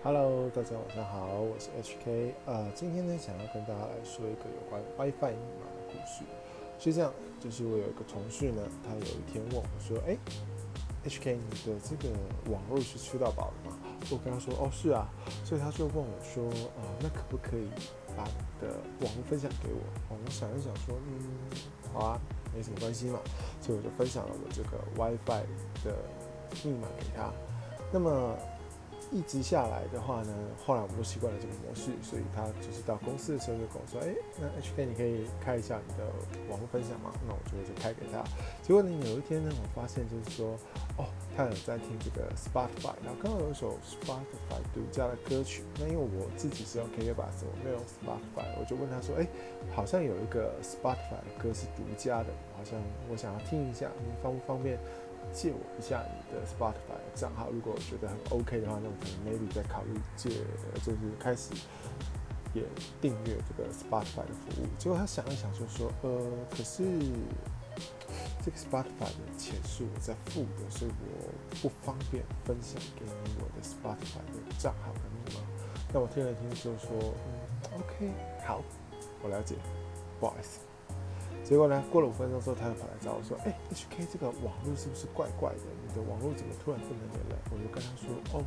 [0.00, 2.32] Hello，大家晚上好，我是 HK。
[2.46, 6.22] 呃，今天呢，想要跟大家来说一个有关 WiFi 密码的故事。
[6.78, 10.16] 是这样，就是我有一个同事呢，他有一天问我说：“哎
[11.04, 12.14] ，HK，你的这个
[12.48, 13.76] 网络是吃到饱了吗？”
[14.08, 15.10] 我跟他说：“哦，是啊。”
[15.44, 16.44] 所以他就问我说
[16.78, 17.68] ：“呃，那可不可以
[18.16, 19.80] 把你的网络分享给我？”，
[20.24, 21.50] 我想一想说：“嗯，
[21.92, 22.20] 好啊，
[22.54, 23.18] 没什么关系嘛。”
[23.60, 25.42] 所以我就分享了我这个 WiFi
[25.84, 25.92] 的
[26.64, 27.32] 密码给他。
[27.92, 28.38] 那么。
[29.10, 36.04] 一直下来的话呢，后来我们都习惯了这个模式，所以他就是到公司的时候就跟我说：“哎，那 HK 你可以开一下你的
[36.48, 38.22] 网络分享吗？”那我就会就开给他。
[38.62, 40.56] 结果呢，有一天呢，我发现就是说，
[40.96, 45.62] 哦，他有在听这个 Spotify，然后刚好有一首 Spotify 独家的歌曲。
[45.78, 49.26] 那因为我自己是用 KKBOX，我没有 Spotify，我就问他说：“哎，
[49.74, 52.78] 好像有一个 Spotify 的歌是独家的，好像
[53.10, 54.78] 我想要听一下，你方不方便？”
[55.32, 60.30] 借我一下你的 Spotify 账号，如果我觉得很 OK 的话，那我可能 maybe 再考虑借，
[60.84, 61.52] 就是开始
[62.54, 62.62] 也
[63.00, 64.66] 订阅这个 Spotify 的服务。
[64.78, 66.82] 结果他想一想就说，呃，可是
[68.44, 75.46] 这个 Spotify 的钱是我在付的，所以我不方便分享给你我的 Spotify 的账号跟密码。
[75.92, 78.10] 那我听了听就说，嗯，OK，
[78.46, 78.62] 好，
[79.22, 79.54] 我了解，
[80.20, 80.60] 不好意思。
[81.48, 81.82] 结果呢？
[81.90, 85.64] 过了五分钟之后，他又跑来找我说：“哎，HK，这个网络是不是怪怪的？
[85.80, 88.44] 你的网络怎么突然不能连了？”我就跟他说：“哦，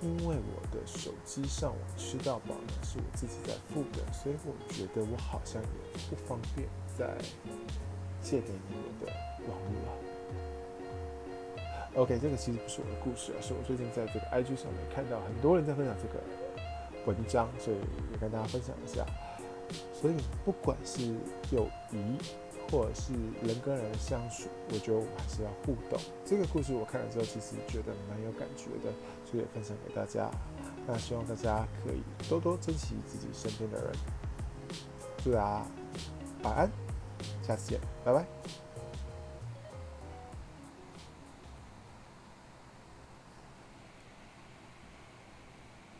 [0.00, 5.68] 因为我的手机上网吃到饱呢，是我自己在付的，所以我觉得我好像也
[6.08, 7.04] 不方便再
[8.22, 9.12] 借给你我的
[9.46, 9.92] 网络了。”
[12.00, 16.24] OK，这个其实不是我的故事啊，是我最近在这个 IG 上面看到很多人在分享这个
[17.04, 17.76] 文章，所以
[18.10, 19.04] 也跟大家分享一下。
[20.00, 21.14] 所以，不管是
[21.50, 22.18] 友谊，
[22.70, 25.98] 或者是人跟人的相处，我觉得我们还是要互动。
[26.24, 28.92] 这个故事我看了之后，其实觉得蛮有感觉的，
[29.24, 30.30] 所以也分享给大家。
[30.86, 33.92] 那希望大家可以多多珍惜自己身边的人。
[35.24, 35.66] 祝大家
[36.42, 36.70] 晚安，
[37.42, 38.65] 下次见，拜拜。